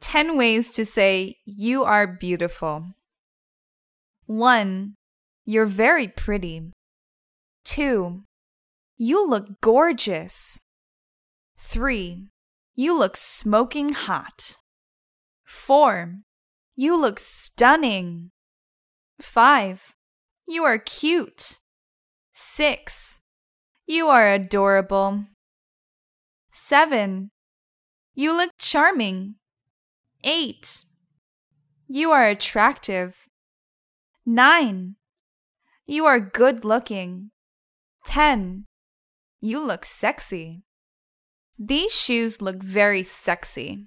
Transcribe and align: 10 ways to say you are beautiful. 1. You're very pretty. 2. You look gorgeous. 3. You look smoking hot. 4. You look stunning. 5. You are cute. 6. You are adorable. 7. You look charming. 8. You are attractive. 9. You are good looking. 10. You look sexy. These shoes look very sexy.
10 0.00 0.36
ways 0.36 0.72
to 0.72 0.84
say 0.84 1.36
you 1.44 1.84
are 1.84 2.06
beautiful. 2.06 2.86
1. 4.26 4.94
You're 5.44 5.66
very 5.66 6.08
pretty. 6.08 6.72
2. 7.64 8.22
You 8.96 9.28
look 9.28 9.60
gorgeous. 9.60 10.60
3. 11.58 12.28
You 12.74 12.98
look 12.98 13.16
smoking 13.16 13.92
hot. 13.92 14.56
4. 15.44 16.16
You 16.74 17.00
look 17.00 17.18
stunning. 17.18 18.30
5. 19.20 19.94
You 20.46 20.64
are 20.64 20.78
cute. 20.78 21.58
6. 22.34 23.20
You 23.86 24.08
are 24.08 24.32
adorable. 24.32 25.24
7. 26.52 27.30
You 28.14 28.36
look 28.36 28.50
charming. 28.58 29.36
8. 30.28 30.84
You 31.86 32.10
are 32.10 32.26
attractive. 32.26 33.28
9. 34.26 34.96
You 35.86 36.04
are 36.04 36.18
good 36.18 36.64
looking. 36.64 37.30
10. 38.06 38.64
You 39.40 39.64
look 39.64 39.84
sexy. 39.84 40.64
These 41.56 41.94
shoes 41.94 42.42
look 42.42 42.60
very 42.60 43.04
sexy. 43.04 43.86